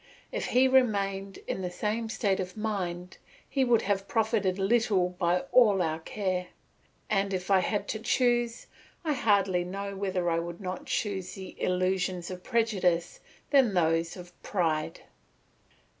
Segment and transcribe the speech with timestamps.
[0.31, 1.79] If he remained in this
[2.15, 6.47] state of mind, he would have profited little by all our care;
[7.07, 8.65] and if I had to choose,
[9.05, 13.19] I hardly know whether I would not rather choose the illusions of prejudice
[13.51, 15.01] than those of pride.